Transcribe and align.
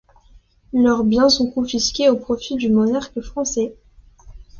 Leurs 0.73 1.03
biens 1.03 1.29
sont 1.29 1.51
confisqués 1.51 2.09
au 2.09 2.15
profit 2.17 2.55
du 2.55 2.71
monarque 2.71 3.21
français. 3.21 3.75